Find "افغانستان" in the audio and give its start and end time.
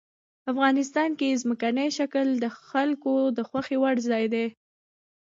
0.51-1.09